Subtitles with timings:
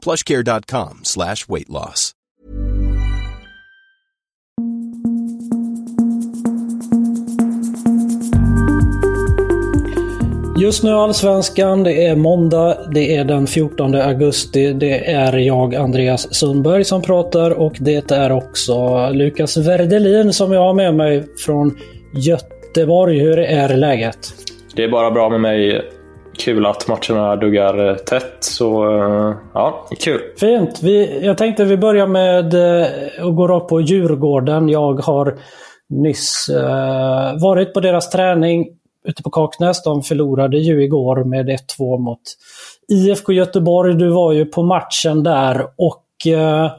[0.00, 2.14] plushcare.com slash weight loss.
[10.60, 14.72] Just nu Allsvenskan, det är måndag, det är den 14 augusti.
[14.72, 20.60] Det är jag, Andreas Sundberg, som pratar och det är också Lukas Verdelin som jag
[20.60, 21.78] har med mig från
[22.14, 23.18] Göteborg.
[23.20, 24.18] Hur är läget?
[24.76, 25.82] Det är bara bra med mig.
[26.40, 30.20] Kul att matcherna duggar eh, tätt, så eh, ja, kul.
[30.40, 30.82] Fint.
[30.82, 32.88] Vi, jag tänkte vi börjar med eh,
[33.26, 34.68] att gå rakt på Djurgården.
[34.68, 35.38] Jag har
[35.88, 38.66] nyss eh, varit på deras träning
[39.04, 39.82] ute på Kaknäs.
[39.82, 42.20] De förlorade ju igår med 1-2 mot
[42.88, 43.94] IFK Göteborg.
[43.94, 46.70] Du var ju på matchen där och eh,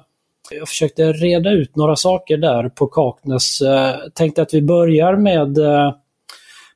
[0.52, 3.62] jag försökte reda ut några saker där på Kaknäs.
[3.62, 5.94] Eh, tänkte att vi börjar med eh,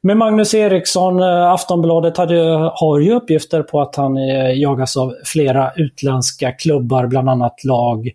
[0.05, 5.15] med Magnus Eriksson, eh, Aftonbladet hade, har ju uppgifter på att han eh, jagas av
[5.25, 8.11] flera utländska klubbar, bland annat lag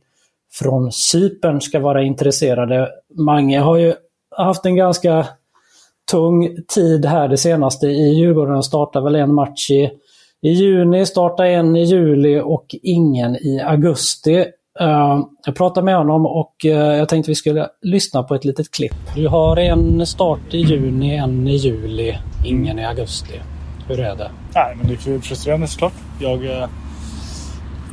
[0.52, 2.88] från Cypern ska vara intresserade.
[3.14, 3.94] Mange har ju
[4.36, 5.26] haft en ganska
[6.10, 8.62] tung tid här det senaste i Djurgården.
[8.62, 9.90] Startar väl en match i,
[10.42, 14.46] i juni, startar en i juli och ingen i augusti.
[14.80, 18.70] Eh, jag pratade med honom och eh, jag tänkte vi skulle lyssna på ett litet
[18.70, 18.94] klipp.
[19.14, 23.40] Du har en start i juni, en i juli, ingen i augusti.
[23.88, 24.30] Hur är det?
[24.54, 25.92] Nej, men det är frustrerande såklart.
[26.18, 26.68] Jag eh,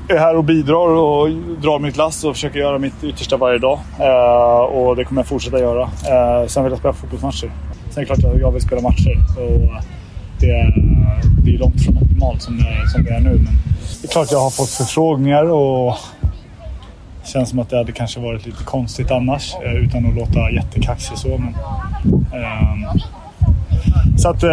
[0.10, 1.30] är här och bidrar och
[1.62, 3.80] drar mitt lass och försöker göra mitt yttersta varje dag.
[4.72, 5.90] och det kommer jag fortsätta göra.
[6.48, 7.52] sen vill jag spela fotbollsmatcher.
[7.90, 9.18] Sen är det klart att jag vill spela matcher.
[9.38, 9.84] Och
[10.40, 10.74] det, är,
[11.44, 13.30] det är långt från optimalt som det, som det är nu.
[13.30, 13.54] Men
[14.02, 15.96] det är klart att jag har fått förfrågningar och
[17.28, 21.18] känns som att det hade kanske varit lite konstigt annars eh, utan att låta jättekaxig
[21.18, 21.38] så.
[21.38, 21.56] Men,
[22.14, 23.00] um,
[24.18, 24.50] så att uh,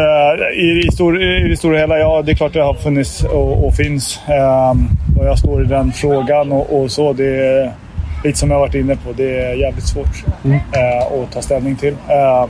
[0.54, 3.66] i, i, stor, i det stora hela, ja det är klart det har funnits och,
[3.66, 4.20] och finns.
[4.28, 7.12] Um, och jag står i den frågan och, och, så.
[7.12, 7.72] Det är
[8.24, 10.56] lite som jag varit inne på, det är jävligt svårt mm.
[10.56, 11.92] uh, att ta ställning till.
[11.92, 12.46] Uh,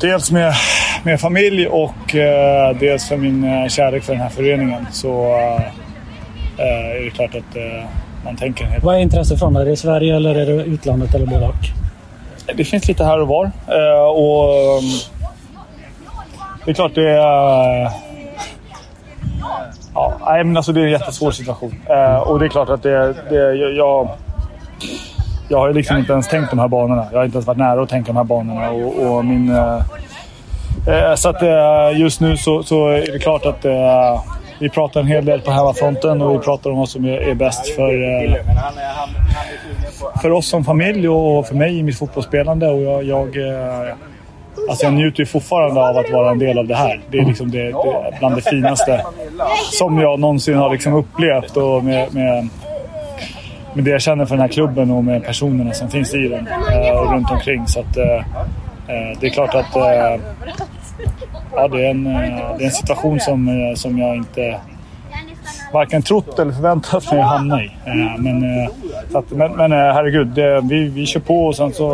[0.00, 0.54] dels med,
[1.02, 2.14] med familj och
[2.80, 4.86] dels för min kärlek för den här föreningen.
[4.92, 5.87] Så Eh,
[6.58, 7.88] är det klart att eh,
[8.24, 9.56] man tänker en hel Vad är intresset från?
[9.56, 11.54] Är det Sverige eller är det utlandet eller både och?
[12.56, 13.44] Det finns lite här och var.
[13.44, 14.82] Eh, och
[16.64, 17.90] det är klart det är...
[19.94, 21.74] Ja, men alltså det är en jättesvår situation.
[22.26, 23.14] Och det är klart att det...
[23.30, 24.08] det jag,
[25.48, 27.06] jag har liksom inte ens tänkt de här banorna.
[27.10, 28.70] Jag har inte ens varit nära att tänka de här banorna.
[28.70, 29.56] Och, och min,
[31.16, 31.42] så att
[31.96, 33.64] just nu så, så, är det klart att
[34.58, 37.68] vi pratar en hel del på hemmafronten och vi pratar om vad som är, bäst
[37.68, 38.34] för, eh,
[40.22, 42.68] för oss som familj och för mig i mitt fotbollsspelande.
[42.68, 43.94] Och jag, jag, eh,
[44.68, 47.00] alltså jag njuter ju fortfarande av att vara en del av det här.
[47.10, 49.04] Det är liksom det, det, bland det finaste
[49.72, 51.56] som jag någonsin har liksom upplevt.
[51.56, 52.48] Och med, med,
[53.74, 56.46] med det jag känner för den här klubben och med personerna som finns i den
[56.46, 57.66] eh, och runt omkring.
[57.66, 57.94] Så att,
[59.20, 59.76] det är klart att
[61.54, 64.60] ja, det, är en, eh, det är en situation som, eh, som jag inte
[65.72, 67.66] varken trott eller förväntat mig att hamna i.
[67.86, 68.68] Eh, men,
[69.14, 71.88] att, men, men herregud, det, vi, vi kör på och sen så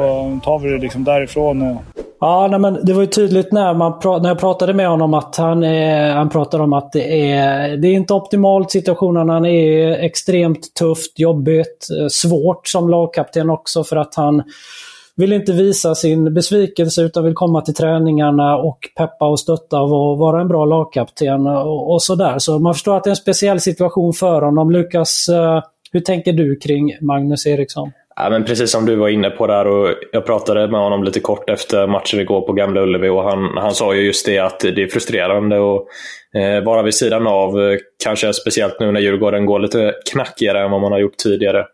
[0.44, 1.62] tar vi det liksom därifrån.
[1.62, 1.82] Och...
[2.20, 5.37] Ja, nej, men det var ju tydligt när, man, när jag pratade med honom att
[5.37, 9.28] han, eh, han pratade om att det är, det är inte optimalt situationen.
[9.28, 14.43] Han är extremt tufft, jobbigt, svårt som lagkapten också för att han
[15.16, 20.19] vill inte visa sin besvikelse utan vill komma till träningarna och peppa och stötta och
[20.19, 22.38] vara en bra lagkapten och, och sådär.
[22.38, 24.70] Så man förstår att det är en speciell situation för honom.
[24.70, 25.62] Lukas, eh,
[25.93, 27.93] hur tänker du kring Magnus Eriksson?
[28.16, 31.20] Ja, men precis som du var inne på där och jag pratade med honom lite
[31.20, 34.61] kort efter matchen igår på Gamla Ullevi och han, han sa ju just det att
[34.61, 35.82] det är frustrerande att
[36.34, 40.70] eh, vara vid sidan av, eh, kanske speciellt nu när Djurgården går lite knackigare än
[40.70, 41.64] vad man har gjort tidigare.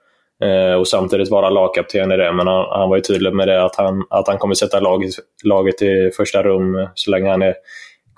[0.42, 2.32] Eh, och samtidigt vara lagkapten i det.
[2.32, 5.10] Men han, han, var ju tydlig med det att han, att han kommer sätta laget,
[5.44, 7.54] laget i första rum så länge han är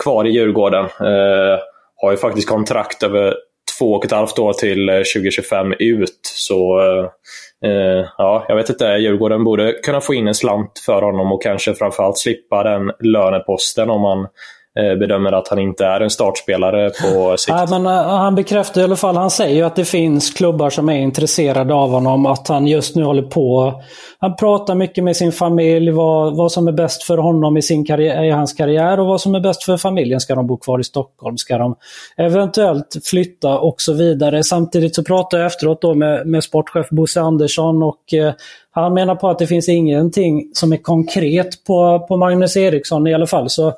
[0.02, 0.84] kvar i Djurgården.
[0.84, 1.58] Eh,
[1.96, 3.34] har ju faktiskt kontrakt över
[3.78, 6.20] två och ett halvt år till eh, 2025 ut.
[6.22, 8.84] Så eh, eh, ja, jag vet inte.
[8.84, 13.90] Djurgården borde kunna få in en slant för honom och kanske framförallt slippa den löneposten
[13.90, 14.26] om man
[14.74, 17.56] bedömer att han inte är en startspelare på sikt.
[17.56, 20.70] Nej, men eh, han bekräftar i alla fall, han säger ju att det finns klubbar
[20.70, 22.26] som är intresserade av honom.
[22.26, 23.74] Att han just nu håller på.
[24.18, 27.84] Han pratar mycket med sin familj, vad, vad som är bäst för honom i, sin
[27.84, 30.20] karriär, i hans karriär och vad som är bäst för familjen.
[30.20, 31.36] Ska de bo kvar i Stockholm?
[31.36, 31.76] Ska de
[32.16, 34.42] eventuellt flytta och så vidare?
[34.42, 38.32] Samtidigt så pratar jag efteråt då med, med sportchef Bosse Andersson och eh,
[38.70, 43.14] han menar på att det finns ingenting som är konkret på, på Magnus Eriksson i
[43.14, 43.50] alla fall.
[43.50, 43.72] Så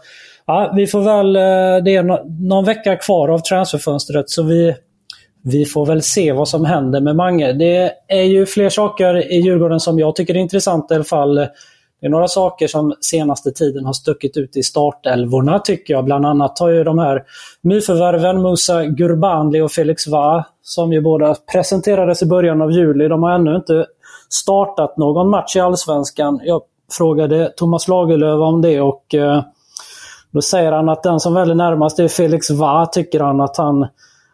[0.46, 2.02] ja, vi får väl, eh, det är
[2.48, 4.74] någon vecka kvar av transferfönstret så vi,
[5.42, 7.52] vi får väl se vad som händer med Mange.
[7.52, 11.34] Det är ju fler saker i Djurgården som jag tycker är intressanta i alla fall.
[11.34, 16.04] Det är några saker som senaste tiden har stuckit ut i startelvorna tycker jag.
[16.04, 17.22] Bland annat har ju de här
[17.62, 23.08] nyförvärven Musa Gurbanli och Felix Va, som ju båda presenterades i början av juli.
[23.08, 23.86] De har ännu inte
[24.28, 26.40] startat någon match i Allsvenskan.
[26.44, 26.62] Jag
[26.92, 29.42] frågade Thomas Lagerlöf om det och eh,
[30.34, 33.86] då säger han att den som väljer närmast är Felix Va, tycker han att han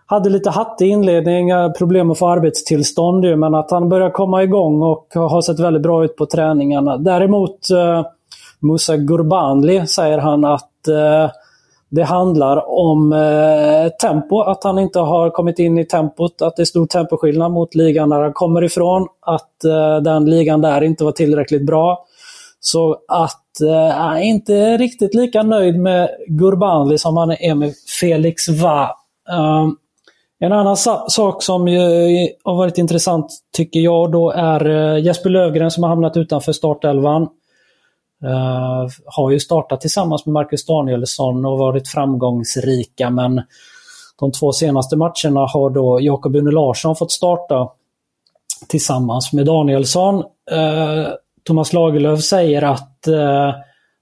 [0.06, 4.42] hade lite hattig inledning, eh, problem att få arbetstillstånd ju, men att han börjar komma
[4.42, 6.96] igång och har sett väldigt bra ut på träningarna.
[6.96, 8.06] Däremot eh,
[8.60, 11.30] Musa Gurbanli säger han att eh,
[11.88, 16.62] det handlar om eh, tempo, att han inte har kommit in i tempot, att det
[16.62, 21.04] är stor temposkillnad mot ligan där han kommer ifrån, att eh, den ligan där inte
[21.04, 22.06] var tillräckligt bra.
[22.60, 28.48] Så att eh, är inte riktigt lika nöjd med Gurbanli som han är med Felix
[28.48, 28.96] Va.
[29.30, 29.76] Um,
[30.38, 30.76] en annan
[31.08, 31.66] sak som
[32.44, 33.26] har varit intressant
[33.56, 37.28] tycker jag då är eh, Jesper Lövgren som har hamnat utanför startelvan.
[38.24, 43.42] Uh, har ju startat tillsammans med Marcus Danielsson och varit framgångsrika men
[44.20, 47.68] de två senaste matcherna har då Jakob Une Larsson fått starta
[48.68, 50.16] tillsammans med Danielsson.
[50.52, 51.08] Uh,
[51.50, 53.54] Thomas Lagerlöf säger att eh,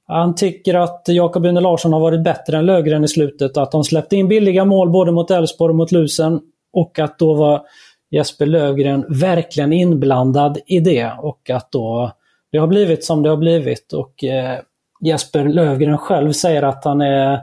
[0.06, 3.56] han tycker att Jakob Une Larsson har varit bättre än Lögren i slutet.
[3.56, 6.40] Att de släppte in billiga mål både mot Elfsborg och mot Lusen.
[6.72, 7.62] Och att då var
[8.10, 11.12] Jesper Lövgren verkligen inblandad i det.
[11.18, 12.10] Och att då
[12.52, 13.92] det har blivit som det har blivit.
[13.92, 14.58] Och eh,
[15.00, 17.40] Jesper Lövgren själv säger att han är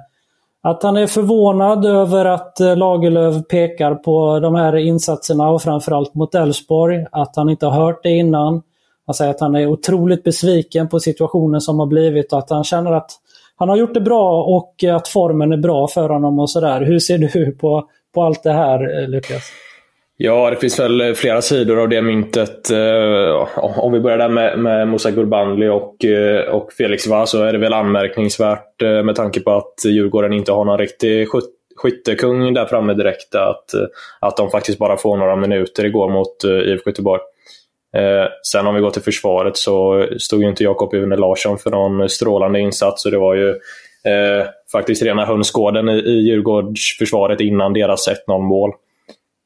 [0.61, 6.15] att han är förvånad över att eh, Lagerlöf pekar på de här insatserna och framförallt
[6.15, 7.05] mot Elfsborg.
[7.11, 8.61] Att han inte har hört det innan.
[9.05, 12.63] Han säger att han är otroligt besviken på situationen som har blivit och att han
[12.63, 13.11] känner att
[13.55, 16.81] han har gjort det bra och att formen är bra för honom och sådär.
[16.81, 19.43] Hur ser du på, på allt det här, eh, Lukas?
[20.17, 22.71] Ja, det finns väl flera sidor av det myntet.
[22.71, 27.43] Eh, om vi börjar där med, med Musa Gurbanli och, eh, och Felix Va så
[27.43, 31.27] är det väl anmärkningsvärt med tanke på att Djurgården inte har någon riktig
[31.75, 33.35] skyttekung där framme direkt.
[33.35, 33.65] Att,
[34.19, 37.21] att de faktiskt bara får några minuter igår mot IFK Göteborg.
[37.95, 41.71] Eh, sen om vi går till försvaret så stod ju inte Jakob Une Larsson för
[41.71, 43.05] någon strålande insats.
[43.05, 48.71] Och det var ju eh, faktiskt rena hönsgården i, i Djurgårdsförsvaret innan deras 1-0 mål.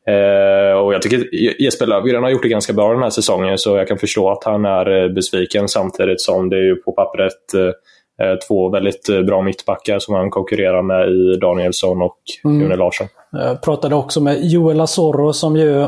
[0.07, 3.77] Eh, och jag tycker Jesper Löfgren har gjort det ganska bra den här säsongen, så
[3.77, 7.53] jag kan förstå att han är eh, besviken samtidigt som det är ju på pappret
[7.53, 12.61] eh, eh, två väldigt eh, bra mittbackar som han konkurrerar med i Danielsson och mm.
[12.61, 13.07] Une Larsson.
[13.31, 15.87] Jag pratade också med Joel Asoro som ju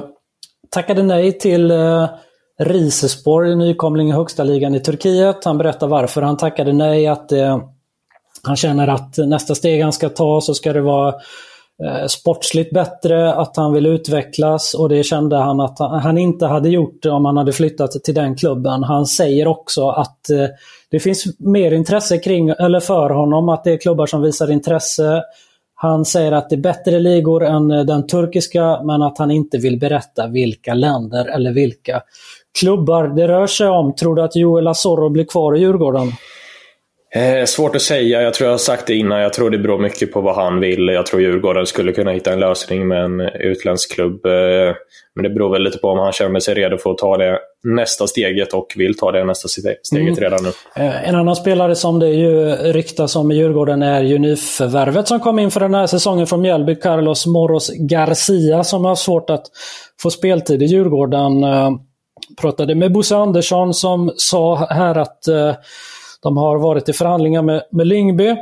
[0.70, 1.72] tackade nej till
[2.62, 5.46] Risespor, nykomling i högsta ligan i Turkiet.
[5.46, 7.08] Han berättar varför han tackade nej.
[7.08, 7.60] Att eh,
[8.44, 11.16] han känner att nästa steg han ska ta så ska det vara
[11.84, 16.70] eh, sportsligt bättre, att han vill utvecklas och det kände han att han inte hade
[16.70, 18.84] gjort om han hade flyttat till den klubben.
[18.84, 20.48] Han säger också att eh,
[20.92, 25.24] det finns mer intresse kring, eller för honom, att det är klubbar som visar intresse.
[25.76, 29.80] Han säger att det är bättre ligor än den turkiska men att han inte vill
[29.80, 32.02] berätta vilka länder eller vilka
[32.60, 33.96] klubbar det rör sig om.
[33.96, 36.12] Tror du att Joel Asoro blir kvar i Djurgården?
[37.16, 38.22] Eh, svårt att säga.
[38.22, 39.20] Jag tror jag har sagt det innan.
[39.20, 40.88] Jag tror det beror mycket på vad han vill.
[40.88, 44.26] Jag tror Djurgården skulle kunna hitta en lösning med en utländsk klubb.
[44.26, 44.76] Eh,
[45.16, 47.40] men det beror väl lite på om han känner sig redo för att ta det
[47.64, 50.16] nästa steget och vill ta det nästa steget mm.
[50.16, 50.50] redan nu.
[50.76, 55.20] Eh, en annan spelare som det ju ryktas om i Djurgården är ju nyförvärvet som
[55.20, 59.44] kom in för den här säsongen från Mjällby, Carlos Moros Garcia, som har svårt att
[60.02, 61.44] få speltid i Djurgården.
[62.38, 65.56] Pratade med Bosse Andersson som sa här att eh,
[66.22, 68.36] de har varit i förhandlingar med, med Lyngby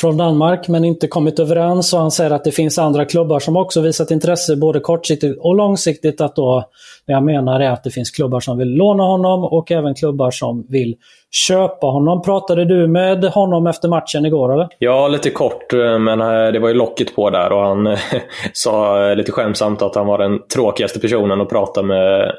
[0.00, 1.92] från Danmark men inte kommit överens.
[1.92, 5.54] Och han säger att det finns andra klubbar som också visat intresse både kortsiktigt och
[5.54, 6.20] långsiktigt.
[6.20, 6.64] Att då,
[7.06, 10.30] det jag menar är att det finns klubbar som vill låna honom och även klubbar
[10.30, 10.96] som vill
[11.30, 12.22] köpa honom.
[12.22, 14.68] Pratade du med honom efter matchen igår eller?
[14.78, 15.72] Ja, lite kort.
[15.72, 17.98] Eh, men eh, det var ju locket på där och han eh,
[18.52, 22.32] sa lite skämtsamt att han var den tråkigaste personen att prata med,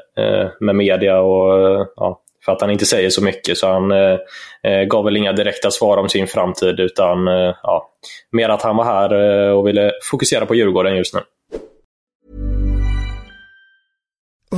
[0.60, 1.20] med media.
[1.20, 3.58] Och, ja, för att han inte säger så mycket.
[3.58, 4.18] Så han eh,
[4.62, 7.90] eh, gav väl inga direkta svar om sin framtid, utan eh, ja,
[8.32, 11.20] mer att han var här eh, och ville fokusera på Djurgården just nu.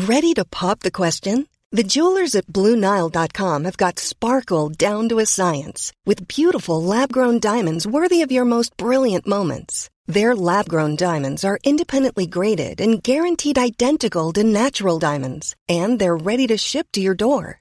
[0.08, 1.46] Ready to pop the question?
[1.76, 7.86] The jewelers at BlueNile.com have got sparkle down to a science with beautiful lab-grown diamonds
[7.86, 9.90] worthy of your most brilliant moments.
[10.06, 16.16] Their lab grown diamonds are independently graded and guaranteed identical to natural diamonds, and they're
[16.16, 17.60] ready to ship to your door.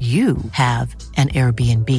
[0.00, 1.90] you have an Airbnb.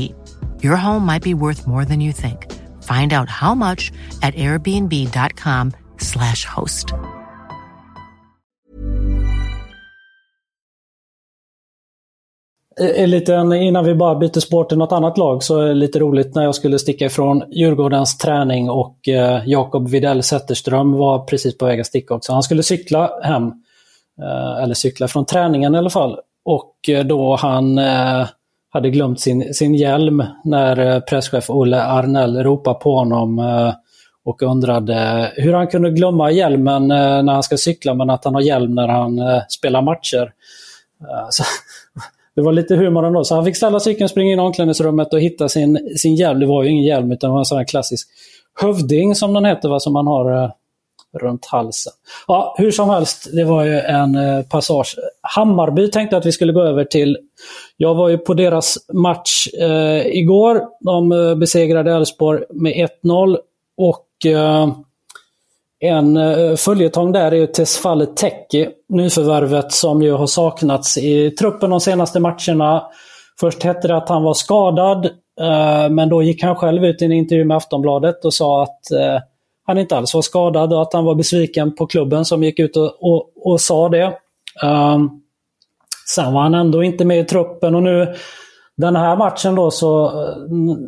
[0.63, 2.47] Your home might be worth more than you think.
[2.83, 3.91] Find out how much
[4.21, 6.93] at airbnb.com slash host.
[12.79, 15.73] Eh, en liten, innan vi bara byter sport till något annat lag så är det
[15.73, 21.19] lite roligt när jag skulle sticka ifrån Djurgårdens träning och eh, Jakob Videll Zetterström var
[21.19, 22.33] precis på väg att sticka också.
[22.33, 23.43] Han skulle cykla hem,
[24.21, 26.17] eh, eller cykla från träningen i alla fall.
[26.49, 28.27] Och eh, då han eh,
[28.69, 33.39] hade glömt sin, sin hjälm när eh, presschef Olle Arnell ropade på honom
[34.25, 38.41] och undrade hur han kunde glömma hjälmen när han ska cykla men att han har
[38.41, 40.31] hjälm när han spelar matcher.
[41.29, 41.43] Så,
[42.35, 43.23] det var lite humor ändå.
[43.23, 46.39] Så han fick ställa cykeln, springa in i omklädningsrummet och hitta sin, sin hjälm.
[46.39, 48.07] Det var ju ingen hjälm utan det var en sån här klassisk
[48.61, 50.51] hövding som den heter, va, som man har
[51.17, 51.93] runt halsen.
[52.27, 54.95] Ja, hur som helst, det var ju en eh, passage.
[55.21, 57.17] Hammarby tänkte att vi skulle gå över till.
[57.77, 60.61] Jag var ju på deras match eh, igår.
[60.79, 63.37] De eh, besegrade Elfsborg med 1-0
[63.77, 64.67] och eh,
[65.79, 71.69] en eh, följetong där är ju Tesfalle Tekki, nyförvärvet som ju har saknats i truppen
[71.69, 72.83] de senaste matcherna.
[73.39, 75.05] Först hette det att han var skadad,
[75.41, 78.91] eh, men då gick han själv ut i en intervju med Aftonbladet och sa att
[78.91, 79.21] eh,
[79.69, 82.77] han inte alls var skadad och att han var besviken på klubben som gick ut
[82.77, 84.13] och, och, och sa det.
[84.63, 85.21] Um,
[86.15, 88.15] sen var han ändå inte med i truppen och nu
[88.77, 90.37] den här matchen då så, eh,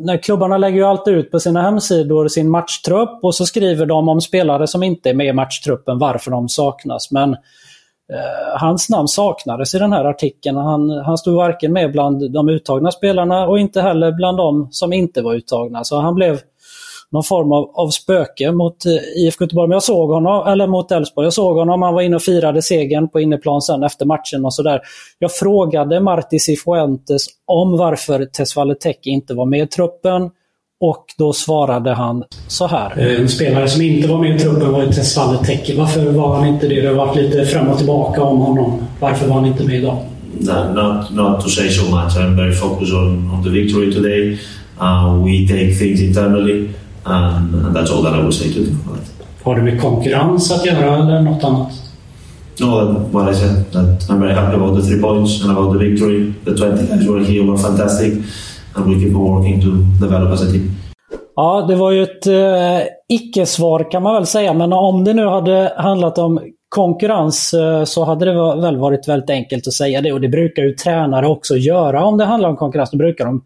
[0.00, 4.08] när klubbarna lägger ju alltid ut på sina hemsidor sin matchtrupp och så skriver de
[4.08, 7.10] om spelare som inte är med i matchtruppen varför de saknas.
[7.10, 10.56] Men eh, hans namn saknades i den här artikeln.
[10.56, 14.92] Han, han stod varken med bland de uttagna spelarna och inte heller bland de som
[14.92, 15.84] inte var uttagna.
[15.84, 16.40] Så han blev
[17.12, 19.68] någon form av, av spöke mot eh, IFK Göteborg.
[19.68, 21.26] Men jag såg honom, eller mot Elfsborg.
[21.26, 24.54] Jag såg honom, han var inne och firade segern på inneplan sen efter matchen och
[24.54, 24.80] sådär.
[25.18, 30.30] Jag frågade Marti Cifuentes om varför Tesfalle Teki inte var med i truppen.
[30.80, 32.98] Och då svarade han så här.
[32.98, 35.76] Eh, en spelare som inte var med i truppen var Tesfalle Teki.
[35.76, 36.80] Varför var han inte det?
[36.80, 38.82] Det har varit lite fram och tillbaka om honom.
[39.00, 39.96] Varför var han inte med idag?
[40.40, 42.16] No, not, not to say so much.
[42.16, 44.38] I'm very focused on, on the victory today.
[44.80, 46.68] Uh, we take things internally.
[47.04, 48.78] Um, and that's all that I would say to them
[49.42, 51.68] Har det med konkurrens att göra eller något annat?
[52.60, 52.66] No,
[53.12, 56.32] what I said, that I'm very happy about the three points and about the victory.
[56.44, 58.12] The 20 guys were here were fantastic
[58.74, 59.70] and we keep on working to
[60.06, 60.70] develop as a team.
[61.36, 65.26] Ja, det var ju ett eh, icke-svar kan man väl säga, men om det nu
[65.26, 70.12] hade handlat om konkurrens eh, så hade det väl varit väldigt enkelt att säga det
[70.12, 72.90] och det brukar ju tränare också göra om det handlar om konkurrens.
[72.90, 73.42] Då brukar de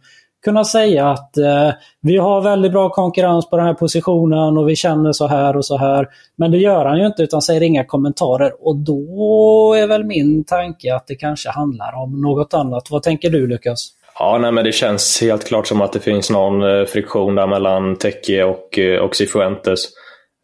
[0.46, 1.70] kunna säga att eh,
[2.02, 5.64] vi har väldigt bra konkurrens på den här positionen och vi känner så här och
[5.64, 6.06] så här.
[6.38, 10.44] Men det gör han ju inte utan säger inga kommentarer och då är väl min
[10.44, 12.90] tanke att det kanske handlar om något annat.
[12.90, 13.88] Vad tänker du Lukas?
[14.18, 17.46] Ja, nej, men det känns helt klart som att det finns någon eh, friktion där
[17.46, 19.80] mellan Tecke och, eh, och Cifuentes.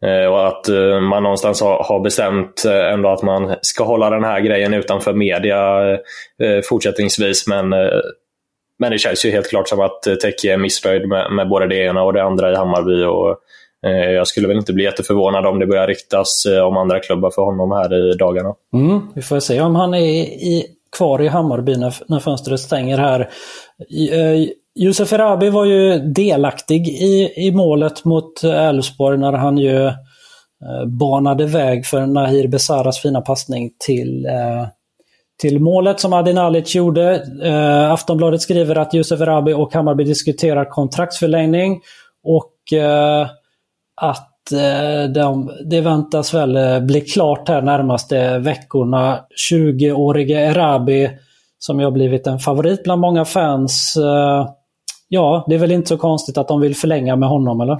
[0.05, 4.23] Eh, och att eh, man någonstans har bestämt eh, ändå att man ska hålla den
[4.23, 7.47] här grejen utanför media eh, fortsättningsvis.
[7.47, 7.73] Men
[8.83, 11.67] men det känns ju helt klart som att eh, Teki är missnöjd med, med både
[11.67, 13.03] det ena och det andra i Hammarby.
[13.03, 13.37] Och,
[13.89, 17.31] eh, jag skulle väl inte bli jätteförvånad om det börjar riktas eh, om andra klubbar
[17.31, 18.53] för honom här i dagarna.
[18.73, 20.65] Mm, vi får se om han är i,
[20.97, 23.29] kvar i Hammarby när, när fönstret stänger här.
[24.75, 29.91] Josef Erabi var ju delaktig i, i målet mot Elfsborg när han ju
[30.85, 34.67] banade väg för Nahir Besaras fina passning till, eh,
[35.43, 37.23] till målet som Adin Alic gjorde.
[37.43, 41.81] Eh, Aftonbladet skriver att Josef Erabi och Hammarby diskuterar kontraktsförlängning
[42.23, 43.27] och eh,
[44.01, 49.19] att eh, de, det väntas väl eh, bli klart här närmaste veckorna.
[49.51, 51.09] 20-årige Erabi
[51.59, 54.49] som ju har blivit en favorit bland många fans eh,
[55.07, 57.79] ja, det är väl inte så konstigt att de vill förlänga med honom, eller?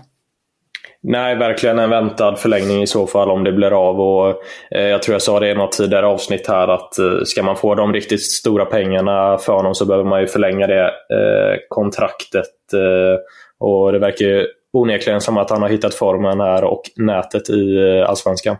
[1.05, 4.01] Nej, verkligen en väntad förlängning i så fall om det blir av.
[4.01, 7.43] Och, eh, jag tror jag sa det i något tidigare avsnitt här att eh, ska
[7.43, 11.59] man få de riktigt stora pengarna för honom så behöver man ju förlänga det eh,
[11.69, 12.73] kontraktet.
[12.73, 13.19] Eh,
[13.59, 17.77] och Det verkar ju onekligen som att han har hittat formen här och nätet i
[17.77, 18.57] eh, Allsvenskan.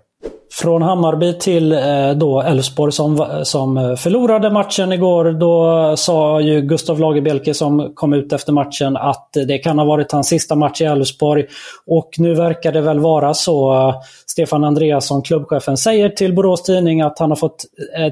[0.55, 5.31] Från Hammarby till eh, då Elfsborg som, som eh, förlorade matchen igår.
[5.31, 10.11] Då sa ju Gustav Lagerbielke som kom ut efter matchen att det kan ha varit
[10.11, 11.45] hans sista match i Elfsborg.
[11.87, 13.73] Och nu verkar det väl vara så.
[13.73, 13.95] Eh,
[14.27, 17.65] Stefan Andreasson, klubbchefen, säger till Borås Tidning att han har fått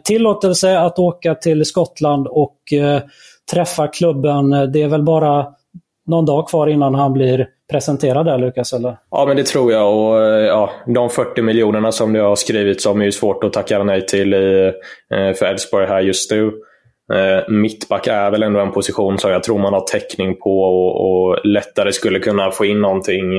[0.04, 2.58] tillåtelse att åka till Skottland och
[3.52, 4.50] träffa klubben.
[4.50, 5.48] Det är väl bara
[6.08, 8.74] någon dag kvar innan han blir presentera där, Lukas?
[8.74, 8.98] Eller?
[9.12, 9.98] Ja, men det tror jag.
[9.98, 13.54] Och, eh, ja, de 40 miljonerna som det har skrivits om är ju svårt att
[13.54, 14.74] tacka nej till i,
[15.14, 16.52] eh, för Elfsborg här just nu.
[17.14, 21.12] Eh, mittback är väl ändå en position som jag tror man har täckning på och,
[21.12, 23.32] och lättare skulle kunna få in någonting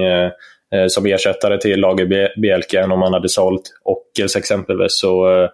[0.89, 4.99] som ersättare till Lager Bielke än om man hade sålt Ockels exempelvis.
[4.99, 5.49] Så,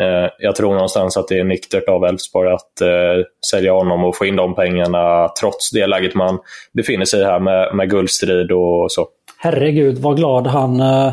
[0.00, 4.16] Eh, jag tror någonstans att det är nyktert av Elfsborg att eh, sälja honom och
[4.16, 6.38] få in de pengarna trots det läget man
[6.72, 9.06] befinner sig i här med, med guldstrid och så.
[9.38, 11.12] Herregud vad glad han, eh,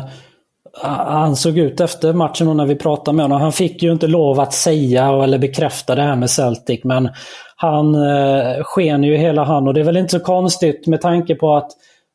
[1.06, 3.40] han såg ut efter matchen och när vi pratade med honom.
[3.40, 7.08] Han fick ju inte lov att säga eller bekräfta det här med Celtic men
[7.56, 11.34] han eh, sken ju hela han och det är väl inte så konstigt med tanke
[11.34, 11.70] på att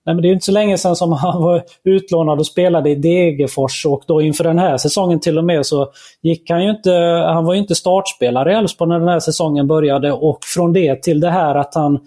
[0.07, 2.95] Nej, men det är inte så länge sedan som han var utlånad och spelade i
[2.95, 6.91] Degerfors och då inför den här säsongen till och med så gick han ju inte,
[7.25, 11.03] han var ju inte startspelare i Elfsborg när den här säsongen började och från det
[11.03, 11.99] till det här att han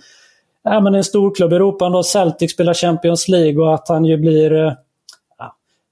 [0.64, 4.16] ja, men en storklubb i Europa, då Celtic spelar Champions League och att han ju
[4.16, 4.72] blir eh,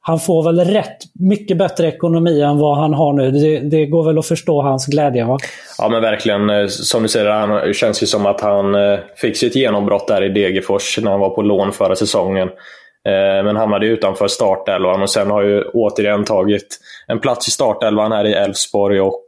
[0.09, 3.31] han får väl rätt mycket bättre ekonomi än vad han har nu.
[3.31, 5.39] Det, det, går väl att förstå hans glädje va?
[5.79, 6.51] Ja men verkligen.
[6.51, 10.23] Eh, som du säger, det känns ju som att han eh, fick sitt genombrott där
[10.25, 12.49] i Degerfors när han var på lån förra säsongen.
[13.09, 18.13] Eh, men hamnade utanför startelvan och sen har ju återigen tagit en plats i startelvan
[18.13, 19.25] här i Elfsborg och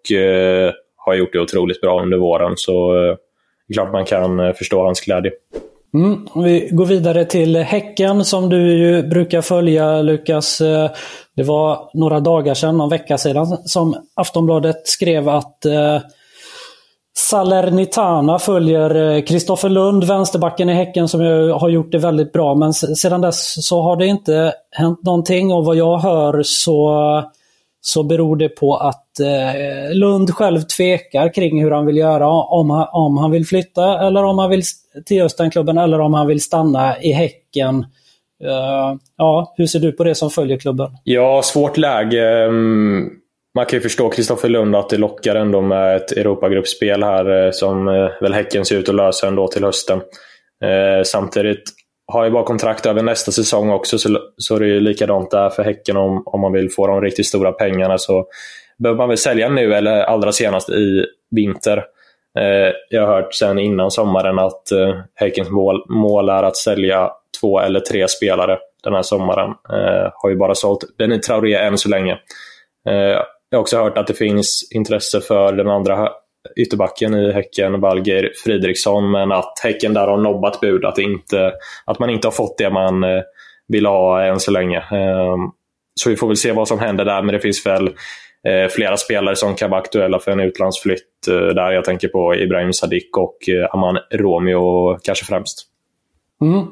[0.96, 2.52] har gjort det otroligt bra under våren.
[2.56, 5.30] Så det är klart man kan förstå hans glädje.
[5.94, 6.26] Mm.
[6.34, 10.60] Vi går vidare till Häcken som du ju brukar följa Lukas.
[10.60, 10.90] Eh,
[11.36, 15.98] det var några dagar sedan, någon vecka sedan, som Aftonbladet skrev att eh,
[17.18, 21.20] Salernitana följer eh, Kristoffer Lund, vänsterbacken i Häcken som
[21.60, 22.54] har gjort det väldigt bra.
[22.54, 26.90] Men sedan dess så har det inte hänt någonting och vad jag hör så
[27.80, 32.28] så beror det på att eh, Lund själv tvekar kring hur han vill göra.
[32.28, 34.62] Om han, om han vill flytta eller om han vill
[35.06, 37.86] till Östernklubben eller om han vill stanna i Häcken.
[38.44, 40.90] Uh, ja, hur ser du på det som följer klubben?
[41.04, 42.44] Ja, svårt läge.
[42.44, 43.08] Mm,
[43.54, 47.50] man kan ju förstå Kristoffer Lund att det lockar ändå med ett Europagruppspel här eh,
[47.52, 50.00] som eh, väl Häcken ser ut att lösa ändå till hösten.
[51.04, 51.62] Samtidigt
[52.10, 55.62] har ju bara kontrakt över nästa säsong också, så, så det är likadant där för
[55.62, 57.98] Häcken om, om man vill få de riktigt stora pengarna.
[57.98, 58.26] Så
[58.78, 61.84] behöver man väl sälja nu eller allra senast i vinter.
[62.38, 67.10] Eh, jag har hört sedan innan sommaren att eh, Häckens mål, mål är att sälja
[67.40, 69.50] två eller tre spelare den här sommaren.
[69.50, 72.12] Eh, har ju bara sålt Benny Traoré än så länge.
[72.88, 72.94] Eh,
[73.50, 76.08] jag har också hört att det finns intresse för den andra
[76.56, 81.52] ytterbacken i Häcken, Valgeir Fridriksson, men att Häcken där har nobbat bud, att, inte,
[81.84, 83.22] att man inte har fått det man eh,
[83.68, 84.78] vill ha än så länge.
[84.78, 85.50] Ehm,
[85.94, 87.86] så vi får väl se vad som händer där, men det finns väl
[88.46, 91.70] eh, flera spelare som kan vara aktuella för en utlandsflytt eh, där.
[91.70, 93.36] Jag tänker på Ibrahim Sadiq och
[93.72, 95.66] Aman Romeo kanske främst.
[96.42, 96.66] Mm.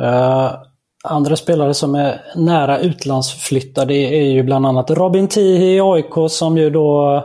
[0.00, 0.52] Uh,
[1.04, 6.58] andra spelare som är nära utlandsflyttade är ju bland annat Robin Tihi i AIK som
[6.58, 7.22] ju då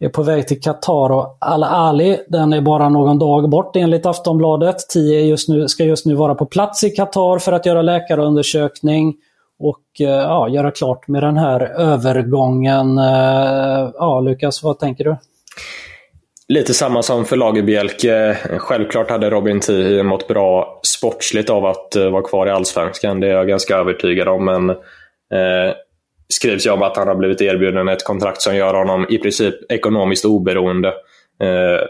[0.00, 4.76] är på väg till Qatar och Al-Ali, den är bara någon dag bort enligt Aftonbladet.
[4.88, 9.14] Tio just nu, ska just nu vara på plats i Qatar för att göra läkarundersökning
[9.58, 12.98] och eh, ja, göra klart med den här övergången.
[12.98, 15.16] Eh, ja, Lukas, vad tänker du?
[16.48, 18.38] Lite samma som för Lagerbielke.
[18.58, 23.20] Självklart hade Robin Tihi mått bra sportsligt av att eh, vara kvar i Allsvenskan.
[23.20, 24.44] Det är jag ganska övertygad om.
[24.44, 24.70] Men
[26.32, 29.54] skrivs ju om att han har blivit erbjuden ett kontrakt som gör honom i princip
[29.72, 30.88] ekonomiskt oberoende.
[31.42, 31.86] Eh,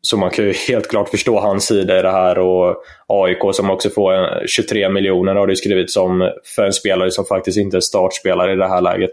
[0.00, 2.38] så man kan ju helt klart förstå hans sida i det här.
[2.38, 7.24] Och AIK som också får 23 miljoner har det skrivits om för en spelare som
[7.24, 9.12] faktiskt inte är startspelare i det här läget.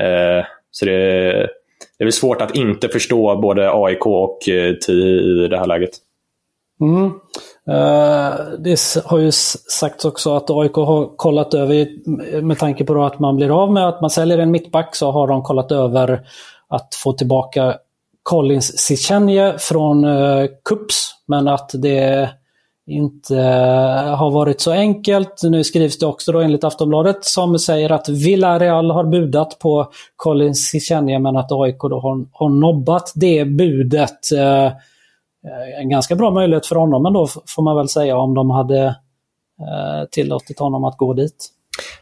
[0.00, 0.92] Eh, så det,
[1.98, 5.66] det är väl svårt att inte förstå både AIK och eh, TI i det här
[5.66, 5.90] läget.
[6.80, 7.10] Mm.
[7.68, 11.88] Eh, det har ju sagts också att AIK har kollat över,
[12.42, 15.28] med tanke på att man blir av med att man säljer en mittback, så har
[15.28, 16.26] de kollat över
[16.68, 17.74] att få tillbaka
[18.22, 21.10] Collins Sichenje från eh, Kups.
[21.26, 22.30] Men att det
[22.86, 25.42] inte eh, har varit så enkelt.
[25.42, 30.58] Nu skrivs det också då enligt Aftonbladet som säger att Villarreal har budat på Collins
[30.58, 34.18] Sichenje men att AIK då har, har nobbat det budet.
[35.44, 38.86] Eh, en ganska bra möjlighet för honom ändå får man väl säga om de hade
[39.60, 41.48] eh, tillåtit honom att gå dit.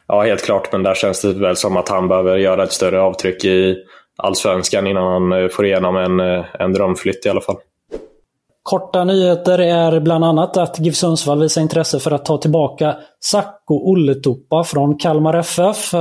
[0.07, 0.73] Ja, helt klart.
[0.73, 3.77] Men där känns det väl som att han behöver göra ett större avtryck i
[4.17, 6.21] allsvenskan innan han eh, får igenom en,
[6.59, 7.57] en drömflytt i alla fall.
[8.63, 13.75] Korta nyheter är bland annat att GIF Sundsvall visar intresse för att ta tillbaka Sacco
[13.75, 15.95] Olletupa från Kalmar FF.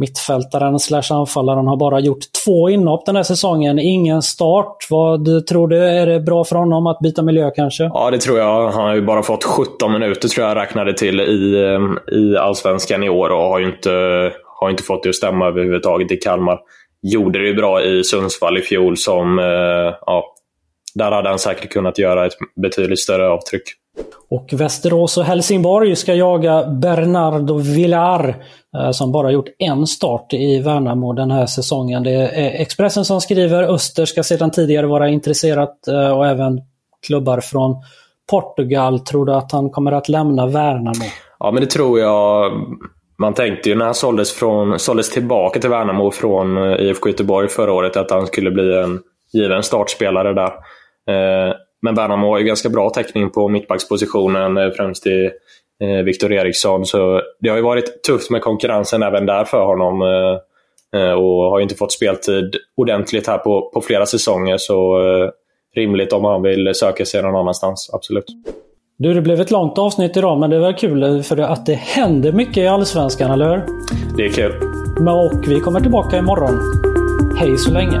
[0.00, 3.78] Mittfältaren slash anfallaren har bara gjort två inhopp den här säsongen.
[3.78, 4.86] Ingen start.
[4.90, 5.84] Vad tror du?
[5.84, 7.84] Är det bra för honom att byta miljö kanske?
[7.84, 8.70] Ja, det tror jag.
[8.70, 13.02] Han har ju bara fått 17 minuter tror jag räknade till i, eh, i Allsvenskan
[13.02, 13.90] i år och har ju inte,
[14.60, 16.58] har inte fått det att stämma överhuvudtaget i Kalmar.
[17.02, 20.24] Gjorde det ju bra i Sundsvall i fjol som, eh, ja,
[20.94, 23.62] där hade han säkert kunnat göra ett betydligt större avtryck.
[24.30, 28.44] Och Västerås och Helsingborg ska jaga Bernardo Villar
[28.76, 32.02] Eh, som bara gjort en start i Värnamo den här säsongen.
[32.02, 33.62] Det är Expressen som skriver.
[33.62, 36.60] Öster ska sedan tidigare vara intresserat eh, och även
[37.06, 37.76] klubbar från
[38.30, 39.00] Portugal.
[39.00, 41.04] Tror du att han kommer att lämna Värnamo?
[41.38, 42.52] Ja, men det tror jag.
[43.18, 47.48] Man tänkte ju när han såldes, från, såldes tillbaka till Värnamo från eh, IFK Göteborg
[47.48, 49.00] förra året att han skulle bli en
[49.32, 50.52] given startspelare där.
[51.82, 55.30] Men Värnamo har ju ganska bra täckning på mittbackspositionen, främst i
[55.80, 56.86] eh, Viktor Eriksson.
[56.86, 60.02] Så det har ju varit tufft med konkurrensen även där för honom.
[60.02, 64.56] Eh, eh och har ju inte fått speltid ordentligt här på, på flera säsonger.
[64.56, 65.30] Så eh,
[65.76, 68.26] rimligt om han vill söka sig någon annanstans, absolut.
[68.98, 72.32] Du, det blev ett långt avsnitt idag, men det var kul för att det händer
[72.32, 73.62] mycket i Allsvenskan, eller hur?
[74.16, 74.52] Det är kul.
[75.08, 76.60] Och vi kommer tillbaka imorgon.
[77.38, 78.00] Hej så länge!